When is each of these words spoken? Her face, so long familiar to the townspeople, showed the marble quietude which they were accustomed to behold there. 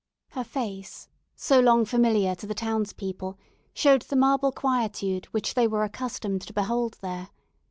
Her 0.29 0.43
face, 0.43 1.07
so 1.35 1.59
long 1.59 1.85
familiar 1.85 2.33
to 2.33 2.47
the 2.47 2.55
townspeople, 2.55 3.37
showed 3.71 4.01
the 4.01 4.15
marble 4.15 4.51
quietude 4.51 5.25
which 5.27 5.53
they 5.53 5.67
were 5.67 5.83
accustomed 5.83 6.41
to 6.41 6.53
behold 6.53 6.97
there. 7.03 7.29